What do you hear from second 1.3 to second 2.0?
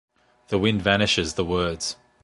the words.